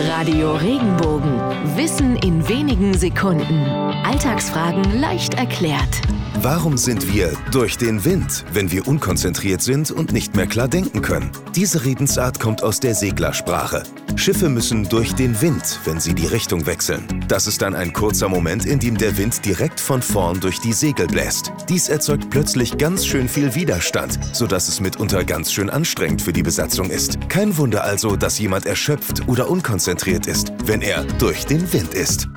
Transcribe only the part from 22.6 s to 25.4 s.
ganz schön viel Widerstand, sodass es mitunter